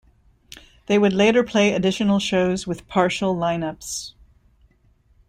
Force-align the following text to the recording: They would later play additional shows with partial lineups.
They 0.87 0.97
would 0.97 1.13
later 1.13 1.43
play 1.43 1.73
additional 1.73 2.17
shows 2.17 2.65
with 2.65 2.87
partial 2.87 3.35
lineups. 3.35 4.13